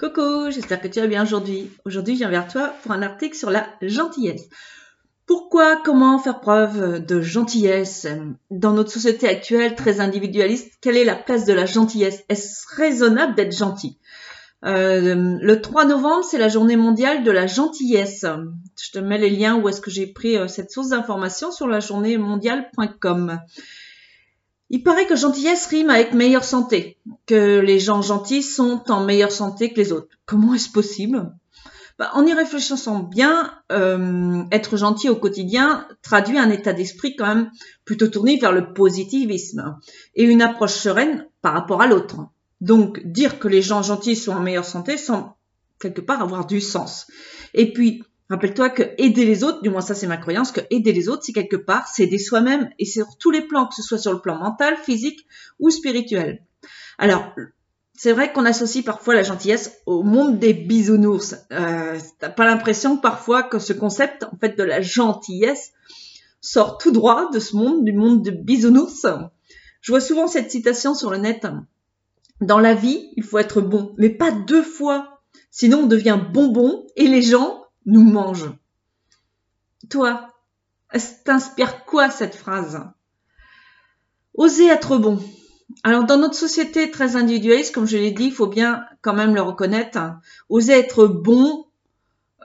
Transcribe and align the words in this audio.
Coucou, 0.00 0.50
j'espère 0.50 0.80
que 0.80 0.88
tu 0.88 0.98
vas 0.98 1.06
bien 1.06 1.24
aujourd'hui. 1.24 1.70
Aujourd'hui, 1.84 2.14
je 2.14 2.20
viens 2.20 2.30
vers 2.30 2.48
toi 2.48 2.72
pour 2.82 2.92
un 2.92 3.02
article 3.02 3.36
sur 3.36 3.50
la 3.50 3.66
gentillesse. 3.82 4.48
Pourquoi, 5.26 5.76
comment 5.84 6.18
faire 6.18 6.40
preuve 6.40 7.04
de 7.04 7.20
gentillesse 7.20 8.06
dans 8.50 8.72
notre 8.72 8.90
société 8.90 9.28
actuelle 9.28 9.74
très 9.74 10.00
individualiste? 10.00 10.72
Quelle 10.80 10.96
est 10.96 11.04
la 11.04 11.16
place 11.16 11.44
de 11.44 11.52
la 11.52 11.66
gentillesse? 11.66 12.24
Est-ce 12.30 12.64
raisonnable 12.74 13.34
d'être 13.34 13.54
gentil? 13.54 13.98
Euh, 14.64 15.36
Le 15.38 15.60
3 15.60 15.84
novembre, 15.84 16.24
c'est 16.24 16.38
la 16.38 16.48
journée 16.48 16.76
mondiale 16.76 17.22
de 17.22 17.30
la 17.30 17.46
gentillesse. 17.46 18.24
Je 18.82 18.90
te 18.92 18.98
mets 18.98 19.18
les 19.18 19.28
liens 19.28 19.56
où 19.56 19.68
est-ce 19.68 19.82
que 19.82 19.90
j'ai 19.90 20.06
pris 20.06 20.38
euh, 20.38 20.48
cette 20.48 20.70
source 20.70 20.88
d'information 20.88 21.52
sur 21.52 21.68
la 21.68 21.80
journée 21.80 22.16
mondiale.com. 22.16 23.38
Il 24.70 24.82
paraît 24.84 25.06
que 25.06 25.16
gentillesse 25.16 25.66
rime 25.66 25.90
avec 25.90 26.14
meilleure 26.14 26.44
santé, 26.44 26.96
que 27.26 27.58
les 27.58 27.80
gens 27.80 28.02
gentils 28.02 28.42
sont 28.42 28.84
en 28.88 29.04
meilleure 29.04 29.32
santé 29.32 29.72
que 29.72 29.80
les 29.80 29.92
autres. 29.92 30.08
Comment 30.26 30.54
est-ce 30.54 30.70
possible? 30.70 31.32
Bah, 31.98 32.10
En 32.14 32.24
y 32.24 32.32
réfléchissant 32.32 33.00
bien, 33.00 33.52
euh, 33.72 34.44
être 34.52 34.76
gentil 34.76 35.08
au 35.08 35.16
quotidien 35.16 35.86
traduit 36.02 36.38
un 36.38 36.50
état 36.50 36.72
d'esprit 36.72 37.16
quand 37.16 37.26
même 37.26 37.50
plutôt 37.84 38.06
tourné 38.06 38.38
vers 38.38 38.52
le 38.52 38.72
positivisme 38.72 39.76
et 40.14 40.24
une 40.24 40.40
approche 40.40 40.74
sereine 40.74 41.26
par 41.42 41.52
rapport 41.52 41.82
à 41.82 41.88
l'autre. 41.88 42.20
Donc 42.60 43.04
dire 43.04 43.38
que 43.38 43.48
les 43.48 43.62
gens 43.62 43.82
gentils 43.82 44.16
sont 44.16 44.32
en 44.32 44.40
meilleure 44.40 44.64
santé 44.64 44.96
semble 44.96 45.30
quelque 45.80 46.00
part 46.00 46.22
avoir 46.22 46.46
du 46.46 46.60
sens. 46.60 47.06
Et 47.54 47.72
puis, 47.72 48.04
Rappelle-toi 48.30 48.70
que 48.70 48.84
aider 48.96 49.26
les 49.26 49.42
autres, 49.42 49.60
du 49.60 49.70
moins 49.70 49.80
ça 49.80 49.96
c'est 49.96 50.06
ma 50.06 50.16
croyance, 50.16 50.52
que 50.52 50.60
aider 50.70 50.92
les 50.92 51.08
autres, 51.08 51.24
c'est 51.24 51.32
quelque 51.32 51.56
part, 51.56 51.88
c'est 51.88 52.04
aider 52.04 52.18
soi-même 52.18 52.70
et 52.78 52.86
sur 52.86 53.18
tous 53.18 53.32
les 53.32 53.42
plans, 53.42 53.66
que 53.66 53.74
ce 53.74 53.82
soit 53.82 53.98
sur 53.98 54.12
le 54.12 54.20
plan 54.20 54.36
mental, 54.36 54.76
physique 54.76 55.26
ou 55.58 55.68
spirituel. 55.68 56.40
Alors, 56.96 57.34
c'est 57.92 58.12
vrai 58.12 58.32
qu'on 58.32 58.44
associe 58.46 58.84
parfois 58.84 59.14
la 59.14 59.24
gentillesse 59.24 59.72
au 59.84 60.04
monde 60.04 60.38
des 60.38 60.54
bisounours. 60.54 61.34
Euh, 61.52 61.98
T'as 62.20 62.30
pas 62.30 62.46
l'impression 62.46 62.96
parfois 62.96 63.42
que 63.42 63.58
ce 63.58 63.72
concept, 63.72 64.22
en 64.22 64.38
fait, 64.40 64.56
de 64.56 64.62
la 64.62 64.80
gentillesse 64.80 65.72
sort 66.40 66.78
tout 66.78 66.92
droit 66.92 67.30
de 67.32 67.40
ce 67.40 67.56
monde, 67.56 67.84
du 67.84 67.92
monde 67.92 68.22
de 68.22 68.30
bisounours? 68.30 69.06
Je 69.80 69.92
vois 69.92 70.00
souvent 70.00 70.28
cette 70.28 70.52
citation 70.52 70.94
sur 70.94 71.10
le 71.10 71.18
net. 71.18 71.46
Dans 72.40 72.60
la 72.60 72.74
vie, 72.74 73.08
il 73.16 73.24
faut 73.24 73.38
être 73.38 73.60
bon, 73.60 73.92
mais 73.98 74.08
pas 74.08 74.30
deux 74.30 74.62
fois. 74.62 75.20
Sinon, 75.50 75.80
on 75.80 75.86
devient 75.86 76.20
bonbon 76.32 76.86
et 76.96 77.08
les 77.08 77.22
gens 77.22 77.59
nous 77.86 78.02
mange. 78.02 78.50
Toi, 79.88 80.32
t'inspire 81.24 81.84
quoi 81.84 82.10
cette 82.10 82.34
phrase? 82.34 82.80
Oser 84.34 84.68
être 84.68 84.96
bon. 84.98 85.18
Alors 85.82 86.04
dans 86.04 86.18
notre 86.18 86.34
société 86.34 86.90
très 86.90 87.16
individualiste, 87.16 87.74
comme 87.74 87.86
je 87.86 87.96
l'ai 87.96 88.10
dit, 88.10 88.26
il 88.26 88.32
faut 88.32 88.46
bien 88.46 88.84
quand 89.02 89.14
même 89.14 89.34
le 89.34 89.42
reconnaître. 89.42 89.98
Oser 90.48 90.72
être 90.72 91.06
bon 91.06 91.66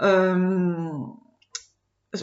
euh, 0.01 0.89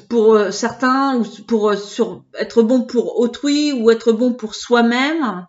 pour 0.08 0.38
certains 0.50 1.16
ou 1.16 1.24
pour 1.46 1.74
sur, 1.74 2.24
être 2.38 2.62
bon 2.62 2.82
pour 2.82 3.18
autrui 3.18 3.72
ou 3.72 3.90
être 3.90 4.12
bon 4.12 4.32
pour 4.32 4.54
soi-même, 4.54 5.46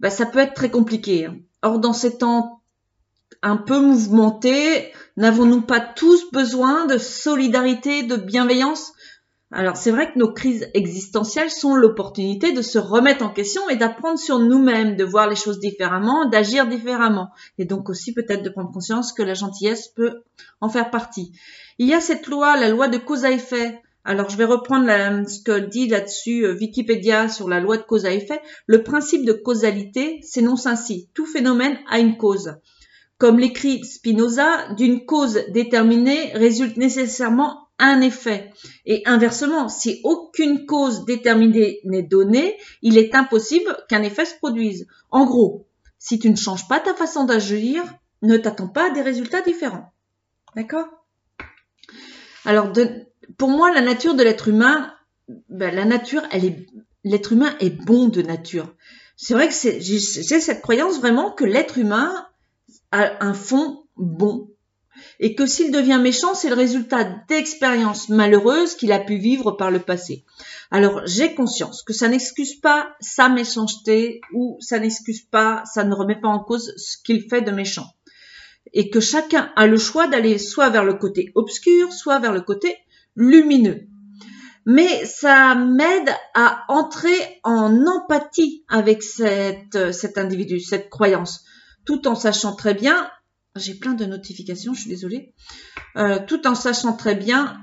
bah, 0.00 0.10
ça 0.10 0.26
peut 0.26 0.40
être 0.40 0.54
très 0.54 0.70
compliqué. 0.70 1.28
Or 1.62 1.78
dans 1.78 1.92
ces 1.92 2.18
temps 2.18 2.60
un 3.42 3.56
peu 3.56 3.80
mouvementés, 3.80 4.92
N'avons-nous 5.16 5.62
pas 5.62 5.78
tous 5.78 6.32
besoin 6.32 6.86
de 6.86 6.98
solidarité, 6.98 8.02
de 8.02 8.16
bienveillance? 8.16 8.94
Alors 9.52 9.76
c'est 9.76 9.92
vrai 9.92 10.12
que 10.12 10.18
nos 10.18 10.32
crises 10.32 10.68
existentielles 10.74 11.50
sont 11.50 11.76
l'opportunité 11.76 12.50
de 12.50 12.62
se 12.62 12.78
remettre 12.78 13.24
en 13.24 13.28
question 13.28 13.68
et 13.68 13.76
d'apprendre 13.76 14.18
sur 14.18 14.40
nous-mêmes, 14.40 14.96
de 14.96 15.04
voir 15.04 15.28
les 15.28 15.36
choses 15.36 15.60
différemment, 15.60 16.28
d'agir 16.28 16.66
différemment. 16.66 17.28
Et 17.58 17.64
donc 17.64 17.88
aussi 17.88 18.12
peut-être 18.12 18.42
de 18.42 18.48
prendre 18.48 18.72
conscience 18.72 19.12
que 19.12 19.22
la 19.22 19.34
gentillesse 19.34 19.86
peut 19.86 20.24
en 20.60 20.68
faire 20.68 20.90
partie. 20.90 21.30
Il 21.78 21.86
y 21.86 21.94
a 21.94 22.00
cette 22.00 22.26
loi, 22.26 22.56
la 22.56 22.70
loi 22.70 22.88
de 22.88 22.98
cause 22.98 23.24
à 23.24 23.30
effet. 23.30 23.80
Alors 24.04 24.28
je 24.30 24.36
vais 24.36 24.44
reprendre 24.44 24.88
ce 25.28 25.40
que 25.44 25.60
dit 25.60 25.86
là-dessus 25.86 26.44
euh, 26.44 26.56
Wikipédia 26.58 27.28
sur 27.28 27.48
la 27.48 27.60
loi 27.60 27.76
de 27.76 27.84
cause 27.84 28.04
à 28.04 28.12
effet. 28.12 28.42
Le 28.66 28.82
principe 28.82 29.24
de 29.24 29.32
causalité 29.32 30.20
s'énonce 30.22 30.66
ainsi. 30.66 31.08
Tout 31.14 31.26
phénomène 31.26 31.78
a 31.88 32.00
une 32.00 32.16
cause. 32.16 32.56
Comme 33.18 33.38
l'écrit 33.38 33.84
Spinoza, 33.84 34.72
d'une 34.74 35.04
cause 35.04 35.40
déterminée 35.50 36.32
résulte 36.34 36.76
nécessairement 36.76 37.68
un 37.78 38.00
effet. 38.00 38.52
Et 38.86 39.02
inversement, 39.06 39.68
si 39.68 40.00
aucune 40.04 40.66
cause 40.66 41.04
déterminée 41.04 41.80
n'est 41.84 42.02
donnée, 42.02 42.56
il 42.82 42.98
est 42.98 43.14
impossible 43.14 43.76
qu'un 43.88 44.02
effet 44.02 44.24
se 44.24 44.36
produise. 44.36 44.86
En 45.10 45.26
gros, 45.26 45.66
si 45.98 46.18
tu 46.18 46.30
ne 46.30 46.36
changes 46.36 46.68
pas 46.68 46.80
ta 46.80 46.94
façon 46.94 47.24
d'agir, 47.24 47.82
ne 48.22 48.36
t'attends 48.36 48.68
pas 48.68 48.90
à 48.90 48.90
des 48.90 49.02
résultats 49.02 49.42
différents. 49.42 49.92
D'accord? 50.56 50.86
Alors, 52.44 52.72
pour 53.38 53.48
moi, 53.48 53.72
la 53.72 53.80
nature 53.80 54.14
de 54.14 54.22
l'être 54.22 54.48
humain, 54.48 54.92
ben, 55.48 55.74
la 55.74 55.84
nature, 55.84 56.22
elle 56.30 56.44
est, 56.44 56.66
l'être 57.04 57.32
humain 57.32 57.54
est 57.60 57.70
bon 57.70 58.08
de 58.08 58.22
nature. 58.22 58.74
C'est 59.16 59.34
vrai 59.34 59.48
que 59.48 59.54
j'ai 59.54 60.00
cette 60.00 60.60
croyance 60.60 60.98
vraiment 60.98 61.32
que 61.32 61.44
l'être 61.44 61.78
humain 61.78 62.26
un 63.20 63.34
fond 63.34 63.84
bon. 63.96 64.48
Et 65.18 65.34
que 65.34 65.46
s'il 65.46 65.72
devient 65.72 65.98
méchant, 66.00 66.34
c'est 66.34 66.48
le 66.48 66.54
résultat 66.54 67.04
d'expériences 67.28 68.08
malheureuses 68.08 68.74
qu'il 68.74 68.92
a 68.92 69.00
pu 69.00 69.16
vivre 69.16 69.52
par 69.52 69.70
le 69.70 69.80
passé. 69.80 70.24
Alors 70.70 71.02
j'ai 71.04 71.34
conscience 71.34 71.82
que 71.82 71.92
ça 71.92 72.08
n'excuse 72.08 72.54
pas 72.54 72.94
sa 73.00 73.28
méchanceté 73.28 74.20
ou 74.32 74.56
ça 74.60 74.78
n'excuse 74.78 75.22
pas, 75.22 75.64
ça 75.66 75.84
ne 75.84 75.94
remet 75.94 76.20
pas 76.20 76.28
en 76.28 76.38
cause 76.38 76.72
ce 76.76 76.96
qu'il 77.02 77.28
fait 77.28 77.42
de 77.42 77.50
méchant. 77.50 77.86
Et 78.72 78.90
que 78.90 79.00
chacun 79.00 79.52
a 79.56 79.66
le 79.66 79.78
choix 79.78 80.06
d'aller 80.06 80.38
soit 80.38 80.70
vers 80.70 80.84
le 80.84 80.94
côté 80.94 81.32
obscur, 81.34 81.92
soit 81.92 82.18
vers 82.18 82.32
le 82.32 82.40
côté 82.40 82.76
lumineux. 83.16 83.86
Mais 84.66 85.04
ça 85.04 85.54
m'aide 85.54 86.10
à 86.34 86.64
entrer 86.68 87.40
en 87.42 87.84
empathie 87.86 88.64
avec 88.68 89.02
cet 89.02 89.76
individu, 90.16 90.60
cette 90.60 90.88
croyance 90.88 91.44
tout 91.84 92.08
en 92.08 92.14
sachant 92.14 92.54
très 92.54 92.74
bien, 92.74 93.10
j'ai 93.56 93.74
plein 93.74 93.94
de 93.94 94.04
notifications, 94.04 94.74
je 94.74 94.80
suis 94.80 94.90
désolée, 94.90 95.32
euh, 95.96 96.18
tout 96.26 96.46
en 96.46 96.54
sachant 96.54 96.94
très 96.94 97.14
bien 97.14 97.56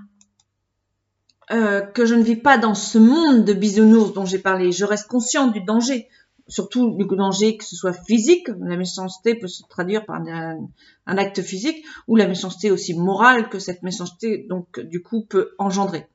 euh, 1.51 1.81
que 1.81 2.05
je 2.05 2.15
ne 2.15 2.23
vis 2.23 2.37
pas 2.37 2.57
dans 2.57 2.75
ce 2.75 2.97
monde 2.97 3.43
de 3.43 3.53
bisounours 3.53 4.13
dont 4.13 4.25
j'ai 4.25 4.39
parlé. 4.39 4.71
Je 4.71 4.85
reste 4.85 5.07
conscient 5.07 5.47
du 5.47 5.61
danger, 5.61 6.07
surtout 6.47 6.95
du 6.95 7.05
danger 7.05 7.57
que 7.57 7.65
ce 7.65 7.75
soit 7.75 7.93
physique, 7.93 8.47
la 8.47 8.77
méchanceté 8.77 9.35
peut 9.35 9.49
se 9.49 9.63
traduire 9.69 10.05
par 10.05 10.21
un, 10.21 10.67
acte 11.05 11.41
physique, 11.41 11.83
ou 12.07 12.15
la 12.15 12.27
méchanceté 12.27 12.71
aussi 12.71 12.93
morale 12.93 13.49
que 13.49 13.59
cette 13.59 13.83
méchanceté, 13.83 14.45
donc 14.49 14.79
du 14.79 15.01
coup, 15.01 15.25
peut 15.25 15.51
engendrer. 15.57 16.07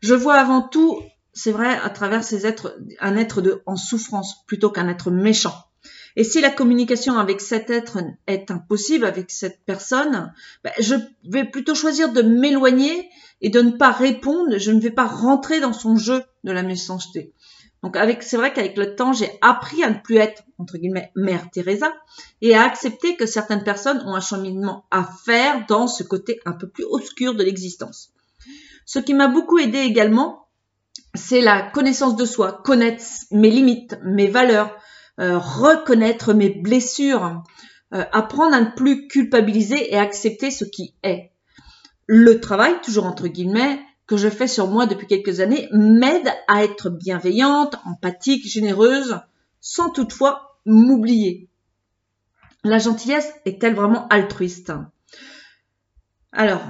Je 0.00 0.14
vois 0.14 0.34
avant 0.34 0.62
tout, 0.62 1.00
c'est 1.32 1.52
vrai, 1.52 1.78
à 1.78 1.90
travers 1.90 2.24
ces 2.24 2.44
êtres, 2.44 2.76
un 3.00 3.16
être 3.16 3.62
en 3.66 3.76
souffrance 3.76 4.44
plutôt 4.46 4.70
qu'un 4.70 4.88
être 4.88 5.12
méchant. 5.12 5.54
Et 6.16 6.24
si 6.24 6.40
la 6.40 6.50
communication 6.50 7.18
avec 7.18 7.42
cet 7.42 7.68
être 7.68 7.98
est 8.26 8.50
impossible, 8.50 9.04
avec 9.04 9.30
cette 9.30 9.60
personne, 9.66 10.32
ben, 10.64 10.72
je 10.80 10.94
vais 11.28 11.44
plutôt 11.44 11.74
choisir 11.74 12.10
de 12.12 12.22
m'éloigner 12.22 13.10
et 13.42 13.50
de 13.50 13.60
ne 13.60 13.72
pas 13.72 13.92
répondre. 13.92 14.56
Je 14.56 14.70
ne 14.70 14.80
vais 14.80 14.90
pas 14.90 15.06
rentrer 15.06 15.60
dans 15.60 15.74
son 15.74 15.96
jeu 15.96 16.24
de 16.44 16.52
la 16.52 16.62
méchanceté. 16.62 17.34
Donc 17.82 17.96
avec, 17.96 18.22
c'est 18.22 18.38
vrai 18.38 18.52
qu'avec 18.52 18.76
le 18.78 18.96
temps, 18.96 19.12
j'ai 19.12 19.30
appris 19.42 19.84
à 19.84 19.90
ne 19.90 19.98
plus 20.02 20.16
être, 20.16 20.42
entre 20.58 20.78
guillemets, 20.78 21.12
mère 21.14 21.50
Teresa 21.52 21.92
et 22.40 22.54
à 22.54 22.64
accepter 22.64 23.16
que 23.16 23.26
certaines 23.26 23.62
personnes 23.62 24.02
ont 24.06 24.14
un 24.14 24.20
cheminement 24.20 24.86
à 24.90 25.04
faire 25.24 25.66
dans 25.68 25.86
ce 25.86 26.02
côté 26.02 26.40
un 26.46 26.52
peu 26.52 26.68
plus 26.68 26.84
obscur 26.84 27.34
de 27.34 27.44
l'existence. 27.44 28.12
Ce 28.86 28.98
qui 28.98 29.12
m'a 29.12 29.28
beaucoup 29.28 29.58
aidé 29.58 29.78
également, 29.78 30.48
c'est 31.14 31.42
la 31.42 31.62
connaissance 31.62 32.16
de 32.16 32.24
soi, 32.24 32.60
connaître 32.64 33.04
mes 33.30 33.50
limites, 33.50 33.98
mes 34.02 34.28
valeurs, 34.28 34.74
euh, 35.20 35.38
reconnaître 35.38 36.34
mes 36.34 36.50
blessures, 36.50 37.42
euh, 37.94 38.04
apprendre 38.12 38.54
à 38.54 38.60
ne 38.60 38.70
plus 38.76 39.08
culpabiliser 39.08 39.92
et 39.92 39.98
accepter 39.98 40.50
ce 40.50 40.64
qui 40.64 40.94
est. 41.02 41.30
Le 42.06 42.40
travail, 42.40 42.74
toujours 42.82 43.06
entre 43.06 43.28
guillemets, 43.28 43.80
que 44.06 44.16
je 44.16 44.28
fais 44.28 44.46
sur 44.46 44.68
moi 44.68 44.86
depuis 44.86 45.06
quelques 45.06 45.40
années 45.40 45.68
m'aide 45.72 46.32
à 46.48 46.64
être 46.64 46.90
bienveillante, 46.90 47.76
empathique, 47.84 48.46
généreuse, 48.46 49.18
sans 49.60 49.90
toutefois 49.90 50.58
m'oublier. 50.64 51.48
La 52.62 52.78
gentillesse 52.78 53.32
est-elle 53.44 53.74
vraiment 53.74 54.06
altruiste? 54.08 54.72
Alors, 56.32 56.62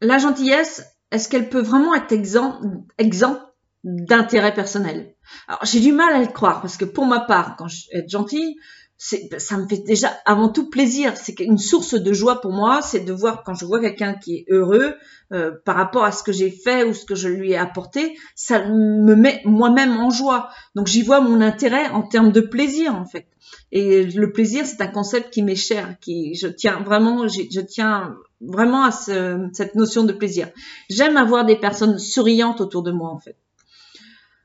la 0.00 0.18
gentillesse, 0.18 0.84
est-ce 1.10 1.28
qu'elle 1.28 1.48
peut 1.48 1.60
vraiment 1.60 1.94
être 1.94 2.12
exempt, 2.12 2.60
exempt 2.98 3.40
d'intérêt 3.84 4.54
personnel? 4.54 5.11
Alors 5.48 5.64
j'ai 5.64 5.80
du 5.80 5.92
mal 5.92 6.14
à 6.14 6.20
le 6.20 6.26
croire 6.26 6.60
parce 6.60 6.76
que 6.76 6.84
pour 6.84 7.06
ma 7.06 7.20
part, 7.20 7.56
quand 7.56 7.68
je 7.68 7.86
être 7.92 8.08
gentille, 8.08 8.56
ça 9.38 9.56
me 9.56 9.66
fait 9.66 9.78
déjà 9.78 10.12
avant 10.26 10.48
tout 10.48 10.70
plaisir. 10.70 11.14
C'est 11.16 11.40
une 11.40 11.58
source 11.58 11.94
de 11.94 12.12
joie 12.12 12.40
pour 12.40 12.52
moi, 12.52 12.82
c'est 12.82 13.00
de 13.00 13.12
voir 13.12 13.42
quand 13.42 13.54
je 13.54 13.64
vois 13.64 13.80
quelqu'un 13.80 14.14
qui 14.14 14.36
est 14.36 14.44
heureux 14.48 14.94
euh, 15.32 15.50
par 15.64 15.74
rapport 15.74 16.04
à 16.04 16.12
ce 16.12 16.22
que 16.22 16.30
j'ai 16.30 16.50
fait 16.50 16.84
ou 16.84 16.94
ce 16.94 17.04
que 17.04 17.16
je 17.16 17.28
lui 17.28 17.50
ai 17.50 17.56
apporté, 17.56 18.16
ça 18.36 18.64
me 18.64 19.16
met 19.16 19.42
moi-même 19.44 19.98
en 19.98 20.10
joie. 20.10 20.50
Donc 20.76 20.86
j'y 20.86 21.02
vois 21.02 21.20
mon 21.20 21.40
intérêt 21.40 21.88
en 21.88 22.02
termes 22.02 22.30
de 22.30 22.40
plaisir 22.40 22.94
en 22.94 23.04
fait. 23.04 23.26
Et 23.72 24.04
le 24.04 24.32
plaisir, 24.32 24.66
c'est 24.66 24.80
un 24.80 24.86
concept 24.86 25.32
qui 25.32 25.42
m'est 25.42 25.56
cher, 25.56 25.96
qui 26.00 26.34
je 26.34 26.46
tiens 26.46 26.80
vraiment, 26.82 27.26
je, 27.26 27.60
tiens 27.60 28.14
vraiment 28.40 28.84
à 28.84 28.92
cette 28.92 29.74
notion 29.74 30.04
de 30.04 30.12
plaisir. 30.12 30.48
J'aime 30.90 31.16
avoir 31.16 31.44
des 31.44 31.56
personnes 31.56 31.98
souriantes 31.98 32.60
autour 32.60 32.82
de 32.82 32.92
moi 32.92 33.10
en 33.10 33.18
fait. 33.18 33.36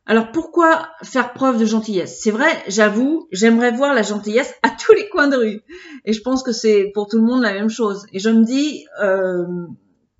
Alors 0.10 0.32
pourquoi 0.32 0.88
faire 1.04 1.34
preuve 1.34 1.60
de 1.60 1.66
gentillesse? 1.66 2.22
C'est 2.22 2.32
vrai, 2.32 2.50
j'avoue, 2.70 3.28
j'aimerais 3.34 3.72
voir 3.72 3.94
la 3.94 4.04
gentillesse 4.04 4.54
à 4.64 4.70
tous 4.70 4.94
les 4.94 5.10
coins 5.10 5.28
de 5.28 5.36
rue. 5.36 5.62
Et 6.06 6.14
je 6.14 6.22
pense 6.22 6.44
que 6.44 6.54
c'est 6.54 6.92
pour 6.94 7.08
tout 7.08 7.18
le 7.18 7.26
monde 7.26 7.42
la 7.42 7.52
même 7.52 7.70
chose. 7.70 8.06
Et 8.14 8.20
je 8.20 8.30
me 8.30 8.46
dis, 8.46 8.86
euh, 9.04 9.46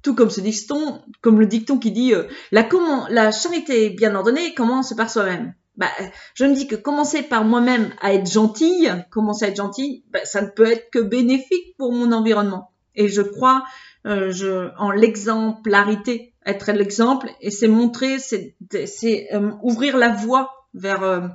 tout 0.04 0.14
comme 0.14 0.30
ce 0.30 0.42
dicton, 0.42 1.02
comme 1.22 1.40
le 1.40 1.46
dicton 1.46 1.80
qui 1.80 1.92
dit, 1.92 2.14
euh, 2.14 2.24
la, 2.52 2.68
la 3.10 3.32
charité 3.32 3.90
bien 3.90 4.14
ordonnée 4.14 4.54
commence 4.54 4.94
par 4.94 5.10
soi-même? 5.10 5.54
Bah, 5.78 5.88
je 6.34 6.44
me 6.44 6.54
dis 6.54 6.68
que 6.68 6.76
commencer 6.76 7.24
par 7.24 7.46
moi-même 7.46 7.92
à 8.02 8.14
être 8.14 8.30
gentille, 8.30 8.92
commencer 9.10 9.46
à 9.46 9.48
être 9.48 9.56
gentille, 9.56 10.04
bah, 10.12 10.26
ça 10.26 10.42
ne 10.42 10.48
peut 10.48 10.70
être 10.70 10.90
que 10.92 11.00
bénéfique 11.00 11.78
pour 11.78 11.94
mon 11.94 12.12
environnement. 12.12 12.72
Et 12.98 13.08
je 13.08 13.22
crois 13.22 13.64
euh, 14.06 14.32
je, 14.32 14.70
en 14.78 14.92
l'exemplarité 14.92 16.34
être 16.46 16.72
l'exemple 16.72 17.30
et 17.42 17.52
c'est 17.52 17.68
montrer, 17.68 18.20
c'est 18.20 19.28
euh, 19.34 19.52
ouvrir 19.62 19.98
la 19.98 20.10
voie 20.10 20.68
vers, 20.74 21.04
euh, 21.04 21.28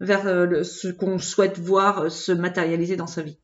vers 0.00 0.26
euh, 0.26 0.62
ce 0.62 0.88
qu'on 0.88 1.18
souhaite 1.18 1.58
voir 1.58 2.10
se 2.10 2.32
matérialiser 2.32 2.96
dans 2.96 3.06
sa 3.06 3.22
vie. 3.22 3.38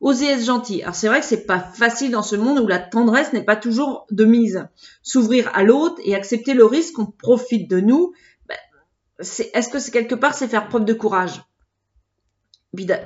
Oser 0.00 0.26
être 0.26 0.44
gentil. 0.44 0.82
Alors 0.82 0.94
c'est 0.94 1.08
vrai 1.08 1.20
que 1.20 1.26
c'est 1.26 1.46
pas 1.46 1.58
facile 1.58 2.12
dans 2.12 2.22
ce 2.22 2.36
monde 2.36 2.60
où 2.60 2.66
la 2.68 2.78
tendresse 2.78 3.32
n'est 3.32 3.44
pas 3.44 3.56
toujours 3.56 4.06
de 4.10 4.24
mise. 4.24 4.68
S'ouvrir 5.02 5.50
à 5.54 5.64
l'autre 5.64 6.00
et 6.04 6.14
accepter 6.14 6.54
le 6.54 6.64
risque 6.64 6.94
qu'on 6.94 7.06
profite 7.06 7.68
de 7.68 7.80
nous, 7.80 8.12
ben, 8.46 8.56
est-ce 9.18 9.68
que 9.68 9.78
c'est 9.78 9.90
quelque 9.90 10.14
part 10.14 10.34
c'est 10.34 10.48
faire 10.48 10.68
preuve 10.68 10.84
de 10.84 10.92
courage? 10.92 11.42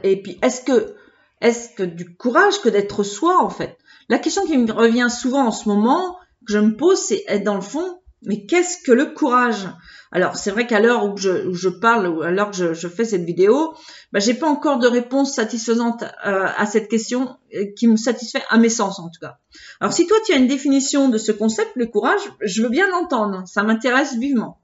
Et 0.02 0.20
puis 0.20 0.38
est-ce 0.42 0.62
que 0.62 0.94
est-ce 1.40 1.70
que 1.70 1.84
du 1.84 2.16
courage 2.16 2.60
que 2.60 2.68
d'être 2.68 3.02
soi 3.02 3.42
en 3.42 3.50
fait? 3.50 3.78
La 4.10 4.18
question 4.18 4.44
qui 4.44 4.58
me 4.58 4.72
revient 4.72 5.06
souvent 5.08 5.46
en 5.46 5.52
ce 5.52 5.68
moment, 5.68 6.18
que 6.44 6.52
je 6.52 6.58
me 6.58 6.76
pose, 6.76 6.98
c'est 6.98 7.22
être 7.28 7.44
dans 7.44 7.54
le 7.54 7.60
fond, 7.60 8.00
mais 8.22 8.44
qu'est-ce 8.44 8.82
que 8.82 8.90
le 8.90 9.06
courage? 9.06 9.68
Alors, 10.10 10.34
c'est 10.34 10.50
vrai 10.50 10.66
qu'à 10.66 10.80
l'heure 10.80 11.04
où 11.04 11.16
je, 11.16 11.52
je, 11.52 11.68
parle, 11.68 12.08
ou 12.08 12.22
à 12.22 12.32
l'heure 12.32 12.50
que 12.50 12.74
je, 12.74 12.88
fais 12.88 13.04
cette 13.04 13.22
vidéo, 13.22 13.72
bah, 14.10 14.18
j'ai 14.18 14.34
pas 14.34 14.48
encore 14.48 14.80
de 14.80 14.88
réponse 14.88 15.32
satisfaisante 15.32 16.02
euh, 16.26 16.48
à 16.56 16.66
cette 16.66 16.88
question 16.88 17.36
euh, 17.54 17.66
qui 17.76 17.86
me 17.86 17.96
satisfait 17.96 18.42
à 18.48 18.58
mes 18.58 18.68
sens 18.68 18.98
en 18.98 19.10
tout 19.10 19.20
cas. 19.20 19.38
Alors, 19.78 19.92
si 19.92 20.08
toi 20.08 20.16
tu 20.26 20.32
as 20.32 20.38
une 20.38 20.48
définition 20.48 21.08
de 21.08 21.16
ce 21.16 21.30
concept, 21.30 21.70
le 21.76 21.86
courage, 21.86 22.32
je 22.40 22.62
veux 22.64 22.68
bien 22.68 22.88
l'entendre, 22.88 23.44
ça 23.46 23.62
m'intéresse 23.62 24.16
vivement. 24.16 24.60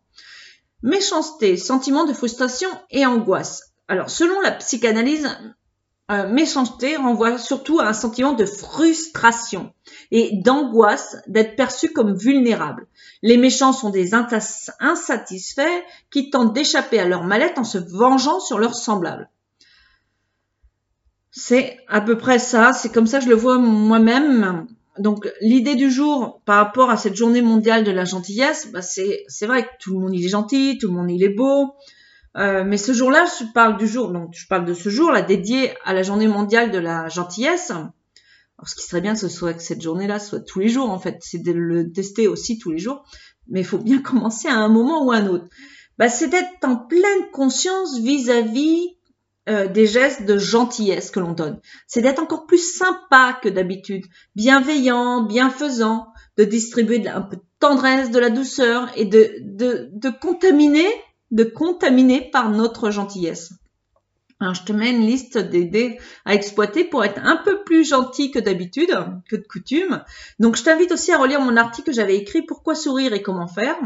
Méchanceté, 0.83 1.57
sentiment 1.57 2.05
de 2.05 2.13
frustration 2.13 2.69
et 2.91 3.07
angoisse. 3.07 3.63
Alors, 3.87 4.11
selon 4.11 4.41
la 4.41 4.51
psychanalyse, 4.51 5.29
euh, 6.09 6.29
méchanceté 6.29 6.97
renvoie 6.97 7.37
surtout 7.37 7.81
à 7.81 7.89
un 7.89 7.93
sentiment 7.93 8.33
de 8.33 8.47
frustration 8.47 9.73
et 10.13 10.37
d'angoisse 10.37 11.17
d'être 11.27 11.57
perçu 11.57 11.93
comme 11.93 12.15
vulnérable. 12.15 12.87
Les 13.23 13.37
méchants 13.37 13.73
sont 13.73 13.91
des 13.91 14.15
insatisfaits 14.15 15.83
qui 16.13 16.31
tentent 16.31 16.53
d'échapper 16.53 17.01
à 17.01 17.09
leur 17.09 17.25
mallette 17.25 17.59
en 17.59 17.65
se 17.65 17.79
vengeant 17.79 18.39
sur 18.39 18.61
leurs 18.61 18.77
semblables. 18.77 19.29
C'est 21.33 21.77
à 21.89 22.01
peu 22.01 22.17
près 22.17 22.39
ça, 22.39 22.73
c'est 22.73 22.93
comme 22.93 23.09
ça 23.09 23.19
que 23.19 23.25
je 23.25 23.31
le 23.31 23.35
vois 23.35 23.59
moi-même. 23.59 24.69
Donc 24.99 25.29
l'idée 25.41 25.75
du 25.75 25.91
jour 25.91 26.41
par 26.45 26.65
rapport 26.65 26.89
à 26.89 26.97
cette 26.97 27.17
journée 27.17 27.43
mondiale 27.43 27.83
de 27.83 27.91
la 27.91 28.05
gentillesse, 28.05 28.71
bah, 28.73 28.81
c'est 28.81 29.47
vrai 29.47 29.65
que 29.65 29.71
tout 29.81 29.93
le 29.93 29.99
monde 29.99 30.15
il 30.15 30.25
est 30.25 30.29
gentil, 30.29 30.79
tout 30.81 30.87
le 30.87 30.95
monde 30.95 31.11
il 31.11 31.25
est 31.25 31.35
beau, 31.35 31.75
euh, 32.37 32.65
mais 32.65 32.77
ce 32.77 32.93
jour-là, 32.93 33.25
je 33.41 33.45
parle 33.53 33.79
du 33.79 33.87
jour, 33.87 34.11
donc 34.11 34.31
je 34.35 34.47
parle 34.47 34.67
de 34.67 34.75
ce 34.75 34.89
jour-là 34.91 35.23
dédié 35.23 35.73
à 35.85 35.95
la 35.95 36.03
journée 36.03 36.29
mondiale 36.29 36.71
de 36.71 36.79
la 36.79 37.09
gentillesse. 37.09 37.71
Alors, 37.71 38.69
ce 38.69 38.75
qui 38.75 38.83
serait 38.83 39.01
bien, 39.01 39.17
ce 39.17 39.29
soit 39.29 39.55
que 39.55 39.63
cette 39.63 39.81
journée-là 39.81 40.19
soit 40.19 40.41
tous 40.41 40.61
les 40.61 40.69
jours, 40.69 40.91
en 40.91 40.99
fait, 40.99 41.19
c'est 41.21 41.43
de 41.43 41.53
le 41.53 41.93
tester 41.93 42.29
aussi 42.29 42.59
tous 42.59 42.71
les 42.71 42.79
jours. 42.79 43.05
Mais 43.49 43.61
il 43.61 43.67
faut 43.67 43.79
bien 43.79 43.99
commencer 44.03 44.49
à 44.49 44.57
un 44.57 44.69
moment 44.69 45.05
ou 45.05 45.13
à 45.13 45.17
un 45.17 45.27
autre. 45.29 45.47
Bah, 45.99 46.11
c'est 46.11 46.29
d'être 46.29 46.51
en 46.63 46.77
pleine 46.77 47.31
conscience 47.33 47.99
vis-à-vis 47.99 48.97
euh, 49.49 49.67
des 49.69 49.87
gestes 49.87 50.27
de 50.27 50.37
gentillesse 50.37 51.11
que 51.11 51.21
l'on 51.21 51.33
donne. 51.33 51.61
C'est 51.87 52.03
d'être 52.03 52.23
encore 52.23 52.47
plus 52.47 52.77
sympa 52.77 53.39
que 53.43 53.49
d'habitude, 53.49 54.05
bienveillant, 54.35 55.23
bienfaisant, 55.23 56.09
de 56.37 56.45
distribuer 56.45 57.07
un 57.09 57.23
peu 57.23 57.37
de 57.37 57.43
tendresse, 57.61 58.11
de 58.11 58.19
la 58.19 58.29
douceur 58.29 58.91
et 58.97 59.07
de, 59.07 59.37
de, 59.41 59.89
de 59.93 60.11
contaminer 60.11 60.89
de 61.31 61.45
contaminer 61.45 62.31
par 62.31 62.51
notre 62.51 62.91
gentillesse. 62.91 63.53
Alors, 64.39 64.55
je 64.55 64.65
te 64.65 64.73
mets 64.73 64.91
une 64.91 65.07
liste 65.07 65.39
d'idées 65.39 65.99
à 66.27 66.35
exploiter 66.35 66.85
pour 66.85 67.05
être 67.05 67.21
un 67.23 67.37
peu 67.37 67.63
plus 67.65 67.89
gentil 67.89 68.31
que 68.31 68.39
d'habitude, 68.39 68.95
que 69.31 69.37
de 69.37 69.47
coutume. 69.47 70.03
Donc, 70.39 70.57
je 70.57 70.63
t'invite 70.63 70.93
aussi 70.93 71.11
à 71.11 71.19
relire 71.19 71.41
mon 71.41 71.57
article 71.57 71.87
que 71.87 71.97
j'avais 71.97 72.17
écrit 72.17 72.43
Pourquoi 72.43 72.75
sourire 72.75 73.15
et 73.15 73.23
comment 73.23 73.47
faire? 73.47 73.77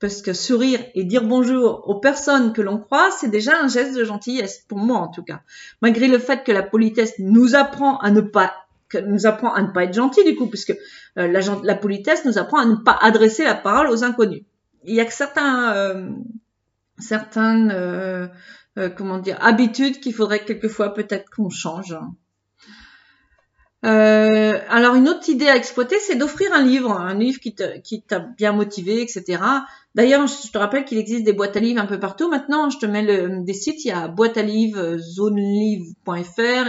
Parce 0.00 0.22
que 0.22 0.32
sourire 0.32 0.80
et 0.94 1.04
dire 1.04 1.24
bonjour 1.24 1.88
aux 1.88 2.00
personnes 2.00 2.52
que 2.52 2.62
l'on 2.62 2.78
croit, 2.78 3.10
c'est 3.12 3.30
déjà 3.30 3.52
un 3.62 3.68
geste 3.68 3.96
de 3.96 4.04
gentillesse, 4.04 4.64
pour 4.68 4.78
moi 4.78 4.98
en 4.98 5.08
tout 5.08 5.22
cas. 5.22 5.40
Malgré 5.80 6.08
le 6.08 6.18
fait 6.18 6.44
que 6.44 6.52
la 6.52 6.62
politesse 6.62 7.14
nous 7.18 7.54
apprend 7.54 7.98
à 7.98 8.10
ne 8.10 8.20
pas 8.20 8.52
nous 9.06 9.26
apprend 9.26 9.52
à 9.52 9.62
ne 9.62 9.68
pas 9.68 9.84
être 9.84 9.94
gentil 9.94 10.22
du 10.24 10.36
coup, 10.36 10.46
puisque 10.46 10.76
euh, 11.18 11.26
la, 11.26 11.40
la, 11.64 11.74
politesse 11.74 12.24
nous 12.24 12.38
apprend 12.38 12.58
à 12.58 12.66
ne 12.66 12.76
pas 12.76 12.96
adresser 13.00 13.42
la 13.42 13.54
parole 13.54 13.88
aux 13.88 14.04
inconnus. 14.04 14.42
Il 14.84 14.94
y 14.94 15.00
a 15.00 15.04
que 15.04 15.12
certains 15.12 15.74
euh, 15.74 16.08
certaines 16.98 17.70
euh, 17.70 18.28
euh, 18.78 18.88
comment 18.90 19.20
habitudes 19.40 20.00
qu'il 20.00 20.14
faudrait 20.14 20.44
quelquefois 20.44 20.94
peut-être 20.94 21.30
qu'on 21.30 21.50
change. 21.50 21.96
Euh, 23.84 24.58
alors 24.68 24.96
une 24.96 25.08
autre 25.08 25.28
idée 25.28 25.46
à 25.46 25.54
exploiter, 25.54 25.96
c'est 26.00 26.16
d'offrir 26.16 26.52
un 26.52 26.62
livre, 26.62 26.90
un 26.90 27.14
livre 27.14 27.38
qui 27.38 28.02
t'a 28.02 28.18
bien 28.18 28.52
motivé, 28.52 29.00
etc. 29.00 29.40
D'ailleurs, 29.94 30.26
je 30.26 30.50
te 30.50 30.58
rappelle 30.58 30.84
qu'il 30.84 30.98
existe 30.98 31.24
des 31.24 31.32
boîtes 31.32 31.56
à 31.56 31.60
livres 31.60 31.80
un 31.80 31.86
peu 31.86 32.00
partout. 32.00 32.28
Maintenant, 32.28 32.68
je 32.68 32.78
te 32.78 32.86
mets 32.86 33.28
des 33.42 33.52
sites, 33.52 33.84
il 33.84 33.88
y 33.88 33.92
a 33.92 34.08
boîte 34.08 34.38
à 34.38 34.42
livres, 34.42 34.96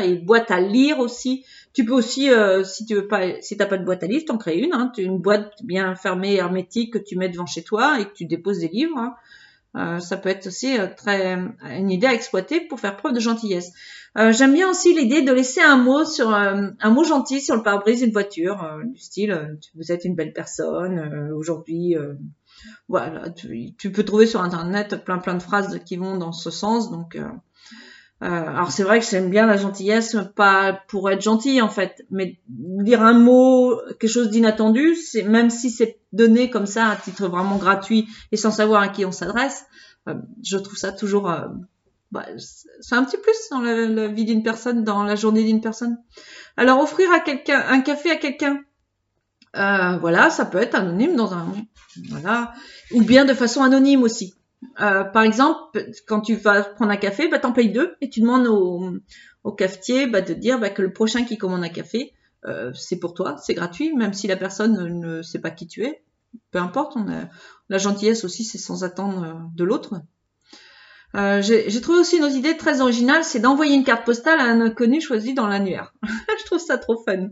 et 0.03 0.15
boîte 0.15 0.51
à 0.51 0.59
lire 0.59 0.99
aussi. 0.99 1.43
Tu 1.73 1.85
peux 1.85 1.93
aussi, 1.93 2.29
si 2.63 2.85
tu 2.85 2.95
veux 2.95 3.07
pas, 3.07 3.41
si 3.41 3.57
t'as 3.57 3.65
pas 3.65 3.77
de 3.77 3.85
boîte 3.85 4.03
à 4.03 4.07
livres, 4.07 4.25
t'en 4.27 4.37
crées 4.37 4.59
une. 4.59 4.73
Hein, 4.73 4.91
une 4.97 5.17
boîte 5.17 5.53
bien 5.63 5.95
fermée, 5.95 6.35
hermétique 6.35 6.93
que 6.93 6.99
tu 6.99 7.17
mets 7.17 7.29
devant 7.29 7.47
chez 7.47 7.63
toi 7.63 7.99
et 7.99 8.05
que 8.05 8.13
tu 8.13 8.25
déposes 8.25 8.59
des 8.59 8.67
livres. 8.67 8.97
Hein. 8.97 9.15
Euh, 9.75 9.99
ça 9.99 10.17
peut 10.17 10.29
être 10.29 10.47
aussi 10.47 10.77
euh, 10.77 10.87
très 10.95 11.37
une 11.69 11.91
idée 11.91 12.07
à 12.07 12.13
exploiter 12.13 12.61
pour 12.61 12.79
faire 12.79 12.97
preuve 12.97 13.13
de 13.13 13.19
gentillesse. 13.19 13.71
Euh, 14.17 14.31
j'aime 14.31 14.53
bien 14.53 14.69
aussi 14.69 14.93
l'idée 14.93 15.21
de 15.21 15.31
laisser 15.31 15.61
un 15.61 15.77
mot 15.77 16.05
sur 16.05 16.33
un 16.33 16.89
mot 16.89 17.03
gentil 17.03 17.41
sur 17.41 17.55
le 17.55 17.61
pare-brise 17.61 18.01
d'une 18.01 18.11
voiture, 18.11 18.79
du 18.85 18.99
style 18.99 19.57
vous 19.75 19.91
êtes 19.91 20.05
une 20.05 20.15
belle 20.15 20.33
personne 20.33 21.31
aujourd'hui. 21.35 21.95
voilà, 22.87 23.29
tu, 23.29 23.91
peux 23.91 24.03
trouver 24.03 24.25
sur 24.25 24.41
internet 24.41 25.03
plein 25.03 25.19
plein 25.19 25.35
de 25.35 25.43
phrases 25.43 25.79
qui 25.85 25.97
vont 25.97 26.17
dans 26.17 26.31
ce 26.31 26.49
sens. 26.49 26.89
Donc 26.89 27.17
alors 28.19 28.71
c'est 28.71 28.83
vrai 28.83 28.99
que 28.99 29.05
j'aime 29.05 29.29
bien 29.29 29.45
la 29.45 29.57
gentillesse, 29.57 30.17
pas 30.35 30.73
pour 30.87 31.09
être 31.11 31.21
gentil 31.21 31.61
en 31.61 31.69
fait, 31.69 32.03
mais 32.09 32.39
dire 32.47 33.03
un 33.03 33.13
mot, 33.13 33.79
quelque 33.99 34.09
chose 34.09 34.31
d'inattendu, 34.31 34.95
c'est 34.95 35.21
même 35.21 35.51
si 35.51 35.69
c'est 35.69 35.99
donné 36.13 36.49
comme 36.49 36.65
ça 36.65 36.87
à 36.87 36.95
titre 36.95 37.27
vraiment 37.27 37.57
gratuit 37.57 38.07
et 38.31 38.37
sans 38.37 38.49
savoir 38.49 38.81
à 38.81 38.87
qui 38.87 39.05
on 39.05 39.11
s'adresse, 39.11 39.65
euh, 40.07 40.15
je 40.43 40.57
trouve 40.57 40.77
ça 40.77 40.91
toujours, 40.91 41.29
euh, 41.29 41.47
bah, 42.11 42.25
c'est 42.37 42.95
un 42.95 43.03
petit 43.03 43.17
plus 43.17 43.37
dans 43.51 43.61
la, 43.61 44.07
vie 44.07 44.25
d'une 44.25 44.41
personne, 44.41 44.83
dans 44.83 45.03
la 45.03 45.15
journée 45.15 45.43
d'une 45.43 45.61
personne. 45.61 45.97
Alors 46.55 46.79
offrir 46.79 47.11
à 47.11 47.19
quelqu'un 47.19 47.63
un 47.67 47.81
café 47.81 48.09
à 48.09 48.15
quelqu'un, 48.15 48.63
euh, 49.55 49.97
voilà, 49.97 50.29
ça 50.29 50.45
peut 50.45 50.59
être 50.59 50.75
anonyme 50.75 51.15
dans 51.15 51.33
un, 51.33 51.53
voilà, 52.09 52.53
ou 52.93 53.03
bien 53.03 53.25
de 53.25 53.33
façon 53.33 53.61
anonyme 53.61 54.01
aussi. 54.01 54.36
Euh, 54.81 55.03
par 55.03 55.23
exemple, 55.23 55.79
quand 56.07 56.21
tu 56.21 56.35
vas 56.35 56.63
prendre 56.63 56.91
un 56.91 56.97
café, 56.97 57.27
bah, 57.27 57.39
t'en 57.39 57.53
payes 57.53 57.71
deux 57.71 57.95
et 58.01 58.09
tu 58.09 58.21
demandes 58.21 58.47
au, 58.47 59.51
cafetier 59.51 60.07
bah, 60.07 60.21
de 60.21 60.33
dire 60.33 60.59
bah, 60.59 60.69
que 60.69 60.81
le 60.81 60.91
prochain 60.91 61.23
qui 61.23 61.37
commande 61.37 61.63
un 61.63 61.69
café, 61.69 62.13
euh, 62.45 62.71
c'est 62.73 62.99
pour 62.99 63.13
toi, 63.13 63.37
c'est 63.37 63.53
gratuit, 63.53 63.95
même 63.95 64.13
si 64.13 64.27
la 64.27 64.35
personne 64.35 64.99
ne 64.99 65.21
sait 65.21 65.39
pas 65.39 65.51
qui 65.51 65.67
tu 65.67 65.83
es. 65.83 66.03
Peu 66.51 66.59
importe, 66.59 66.97
la 67.69 67.77
gentillesse 67.77 68.23
aussi, 68.23 68.43
c'est 68.43 68.57
sans 68.57 68.83
attendre 68.83 69.23
euh, 69.23 69.33
de 69.55 69.63
l'autre. 69.63 70.01
Euh, 71.15 71.41
J'ai 71.41 71.81
trouvé 71.81 71.99
aussi 71.99 72.17
une 72.17 72.25
autre 72.25 72.35
idée 72.35 72.57
très 72.57 72.81
originale, 72.81 73.23
c'est 73.23 73.39
d'envoyer 73.39 73.75
une 73.75 73.83
carte 73.83 74.05
postale 74.05 74.39
à 74.39 74.43
un 74.43 74.61
inconnu 74.61 75.01
choisi 75.01 75.33
dans 75.33 75.47
l'annuaire. 75.47 75.93
je 76.39 76.45
trouve 76.45 76.59
ça 76.59 76.77
trop 76.77 77.01
fun. 77.03 77.29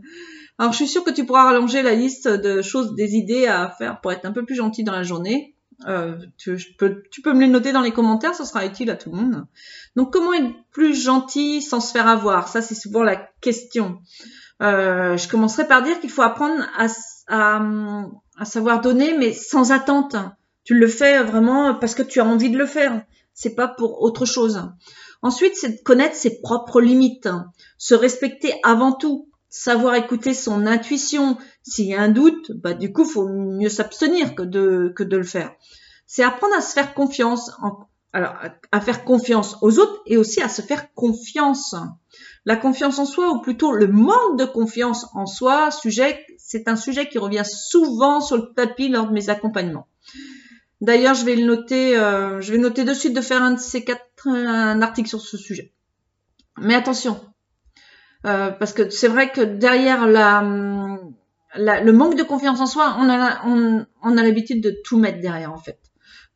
Alors 0.58 0.72
je 0.72 0.78
suis 0.78 0.88
sûre 0.88 1.04
que 1.04 1.12
tu 1.12 1.26
pourras 1.26 1.44
rallonger 1.44 1.82
la 1.82 1.94
liste 1.94 2.28
de 2.28 2.62
choses, 2.62 2.96
des 2.96 3.16
idées 3.16 3.46
à 3.48 3.70
faire 3.70 4.00
pour 4.00 4.14
être 4.14 4.26
un 4.26 4.32
peu 4.32 4.46
plus 4.46 4.56
gentil 4.56 4.84
dans 4.84 4.94
la 4.94 5.04
journée. 5.04 5.55
Euh, 5.88 6.18
tu, 6.38 6.58
peux, 6.78 7.04
tu 7.12 7.22
peux 7.22 7.34
me 7.34 7.42
les 7.42 7.48
noter 7.48 7.72
dans 7.74 7.82
les 7.82 7.92
commentaires, 7.92 8.34
ça 8.34 8.46
sera 8.46 8.66
utile 8.66 8.90
à 8.90 8.96
tout 8.96 9.12
le 9.12 9.18
monde. 9.18 9.46
Donc 9.96 10.14
comment 10.14 10.34
être 10.34 10.54
plus 10.72 10.96
gentil 10.96 11.62
sans 11.62 11.80
se 11.80 11.92
faire 11.92 12.08
avoir? 12.08 12.48
Ça 12.48 12.62
c'est 12.62 12.76
souvent 12.76 13.04
la 13.04 13.18
question. 13.42 14.00
Euh, 14.62 15.18
je 15.18 15.28
commencerai 15.28 15.68
par 15.68 15.84
dire 15.84 16.00
qu'il 16.00 16.10
faut 16.10 16.22
apprendre 16.22 16.64
à, 16.78 16.88
à, 17.28 17.62
à, 18.38 18.46
savoir 18.46 18.82
donner, 18.82 19.18
mais 19.18 19.34
sans 19.34 19.72
attente. 19.72 20.16
Tu 20.64 20.76
le 20.76 20.88
fais 20.88 21.22
vraiment 21.24 21.76
parce 21.76 21.94
que 21.94 22.04
tu 22.04 22.20
as 22.20 22.26
envie 22.26 22.50
de 22.50 22.58
le 22.58 22.66
faire. 22.66 23.04
C'est 23.34 23.54
pas 23.54 23.68
pour 23.68 24.02
autre 24.02 24.26
chose. 24.26 24.72
Ensuite, 25.22 25.56
c'est 25.56 25.78
de 25.78 25.84
connaître 25.84 26.16
ses 26.16 26.40
propres 26.42 26.80
limites, 26.80 27.28
se 27.78 27.96
respecter 27.96 28.54
avant 28.64 28.94
tout, 28.94 29.30
savoir 29.56 29.96
écouter 29.96 30.34
son 30.34 30.66
intuition. 30.68 31.38
S'il 31.64 31.86
y 31.86 31.96
a 31.96 32.02
un 32.02 32.10
doute, 32.10 32.52
bah 32.56 32.74
du 32.74 32.92
coup, 32.92 33.06
faut 33.06 33.28
mieux 33.28 33.70
s'abstenir 33.70 34.36
que 34.36 34.44
de 34.44 34.94
que 34.96 35.04
de 35.04 35.18
le 35.18 35.24
faire. 35.24 35.54
C'est 36.06 36.24
apprendre 36.24 36.56
à 36.56 36.62
se 36.62 36.74
faire 36.74 36.94
confiance, 36.94 37.52
en, 37.62 37.88
alors 38.12 38.36
à 38.72 38.82
faire 38.82 39.06
confiance 39.06 39.58
aux 39.62 39.80
autres 39.80 40.02
et 40.06 40.18
aussi 40.18 40.42
à 40.42 40.50
se 40.50 40.62
faire 40.62 40.94
confiance. 40.94 41.74
La 42.44 42.58
confiance 42.58 43.00
en 43.00 43.06
soi, 43.06 43.32
ou 43.32 43.42
plutôt 43.42 43.72
le 43.72 43.88
manque 43.88 44.38
de 44.38 44.46
confiance 44.46 45.08
en 45.14 45.26
soi, 45.26 45.72
sujet, 45.72 46.26
c'est 46.38 46.68
un 46.68 46.76
sujet 46.76 47.08
qui 47.08 47.18
revient 47.18 47.46
souvent 47.46 48.20
sur 48.20 48.38
le 48.38 48.54
tapis 48.56 48.90
lors 48.90 49.08
de 49.08 49.14
mes 49.14 49.30
accompagnements. 49.30 49.88
D'ailleurs, 50.82 51.16
je 51.16 51.26
vais 51.26 51.36
le 51.36 51.46
noter, 51.46 51.98
euh, 51.98 52.42
je 52.42 52.52
vais 52.52 52.58
noter 52.58 52.84
de 52.84 52.94
suite 52.94 53.14
de 53.14 53.22
faire 53.22 53.42
un 53.42 53.54
de 53.54 53.60
ces 53.60 53.84
quatre, 53.86 54.28
un 54.28 54.82
article 54.82 55.08
sur 55.08 55.22
ce 55.22 55.38
sujet. 55.38 55.74
Mais 56.58 56.76
attention, 56.76 57.20
euh, 58.26 58.52
parce 58.52 58.74
que 58.74 58.90
c'est 58.90 59.08
vrai 59.08 59.32
que 59.32 59.42
derrière 59.42 60.08
la, 60.08 60.42
le 61.56 61.92
manque 61.92 62.16
de 62.16 62.24
confiance 62.24 62.60
en 62.60 62.66
soi, 62.66 62.96
on 63.00 63.10
a, 63.10 63.46
on, 63.46 63.86
on 64.04 64.18
a 64.18 64.24
l'habitude 64.24 64.62
de 64.62 64.76
tout 64.84 64.98
mettre 64.98 65.22
derrière 65.22 65.54
en 65.54 65.58
fait. 65.58 65.80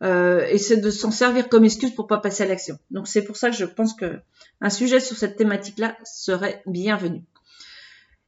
Euh, 0.01 0.45
et 0.49 0.57
c'est 0.57 0.77
de 0.77 0.91
s'en 0.91 1.11
servir 1.11 1.49
comme 1.49 1.65
excuse 1.65 1.91
pour 1.91 2.07
pas 2.07 2.19
passer 2.19 2.43
à 2.43 2.45
l'action. 2.45 2.77
Donc 2.89 3.07
c'est 3.07 3.23
pour 3.23 3.35
ça 3.35 3.49
que 3.49 3.55
je 3.55 3.65
pense 3.65 3.93
que 3.93 4.19
un 4.61 4.69
sujet 4.69 4.99
sur 4.99 5.17
cette 5.17 5.35
thématique-là 5.35 5.97
serait 6.03 6.61
bienvenu. 6.65 7.23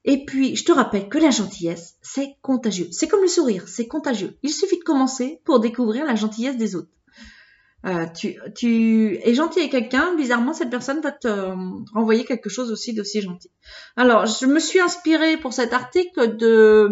Et 0.04 0.26
puis, 0.26 0.56
je 0.56 0.66
te 0.66 0.72
rappelle 0.72 1.10
que 1.10 1.20
la 1.20 1.30
gentillesse, 1.30 1.96
c'est 2.02 2.36
contagieux. 2.42 2.88
C'est 2.92 3.08
comme 3.08 3.22
le 3.22 3.28
sourire, 3.28 3.68
c'est 3.68 3.88
contagieux. 3.88 4.36
Il 4.42 4.50
suffit 4.50 4.80
de 4.80 4.84
commencer 4.84 5.42
pour 5.46 5.60
découvrir 5.60 6.06
la 6.06 6.16
gentillesse 6.16 6.58
des 6.58 6.76
autres. 6.76 6.90
Euh, 7.86 8.06
tu, 8.56 9.20
es 9.24 9.34
gentil 9.34 9.60
avec 9.60 9.72
quelqu'un, 9.72 10.16
bizarrement, 10.16 10.54
cette 10.54 10.70
personne 10.70 11.02
va 11.02 11.12
te 11.12 11.28
renvoyer 11.94 12.26
quelque 12.26 12.50
chose 12.50 12.72
aussi 12.72 12.94
d'aussi 12.94 13.22
gentil. 13.22 13.50
Alors, 13.96 14.26
je 14.26 14.46
me 14.46 14.60
suis 14.60 14.80
inspirée 14.80 15.38
pour 15.38 15.54
cet 15.54 15.74
article 15.74 16.38
de 16.38 16.90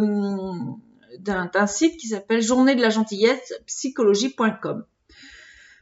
d'un 1.20 1.68
site 1.68 1.98
qui 1.98 2.08
s'appelle 2.08 2.42
Journée 2.42 2.76
de 2.76 2.82
la 2.82 2.90
gentillesse 2.90 3.54
psychologie.com. 3.68 4.86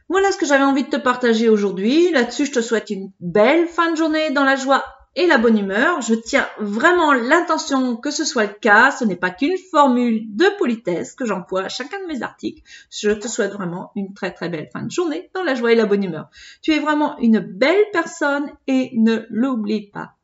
Voilà 0.08 0.32
ce 0.32 0.36
que 0.38 0.46
j'avais 0.46 0.64
envie 0.64 0.84
de 0.84 0.88
te 0.88 0.96
partager 0.96 1.48
aujourd'hui. 1.48 2.10
Là-dessus, 2.10 2.46
je 2.46 2.52
te 2.52 2.60
souhaite 2.60 2.90
une 2.90 3.12
belle 3.20 3.68
fin 3.68 3.92
de 3.92 3.96
journée 3.96 4.30
dans 4.30 4.44
la 4.44 4.56
joie 4.56 4.84
et 5.18 5.26
la 5.26 5.36
bonne 5.36 5.58
humeur. 5.58 6.00
Je 6.00 6.14
tiens 6.14 6.48
vraiment 6.58 7.12
l'intention 7.12 7.96
que 7.96 8.10
ce 8.10 8.24
soit 8.24 8.44
le 8.44 8.54
cas. 8.60 8.92
Ce 8.92 9.04
n'est 9.04 9.16
pas 9.16 9.30
qu'une 9.30 9.58
formule 9.70 10.24
de 10.34 10.46
politesse 10.58 11.14
que 11.14 11.26
j'emploie 11.26 11.64
à 11.64 11.68
chacun 11.68 12.00
de 12.00 12.06
mes 12.06 12.22
articles. 12.22 12.62
Je 12.90 13.10
te 13.10 13.26
souhaite 13.28 13.52
vraiment 13.52 13.90
une 13.96 14.14
très 14.14 14.32
très 14.32 14.48
belle 14.48 14.70
fin 14.72 14.82
de 14.82 14.90
journée 14.90 15.28
dans 15.34 15.42
la 15.42 15.56
joie 15.56 15.72
et 15.72 15.74
la 15.74 15.86
bonne 15.86 16.04
humeur. 16.04 16.30
Tu 16.62 16.72
es 16.72 16.78
vraiment 16.78 17.18
une 17.18 17.40
belle 17.40 17.84
personne 17.92 18.50
et 18.68 18.92
ne 18.94 19.26
l'oublie 19.28 19.90
pas. 19.90 20.14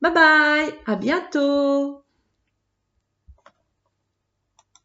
Bye 0.00 0.14
bye, 0.14 0.74
à 0.86 0.94
bientôt 0.94 1.99